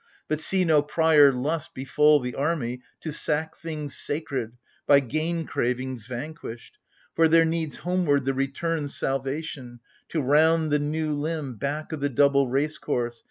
[0.27, 4.53] But see no prior lust befall the army To sack things sacred—
[4.87, 6.79] by gain cravings vanquished!
[7.13, 9.79] For there needs homeward the return's salvation,
[10.09, 13.19] To round the new limb back o' the double race course.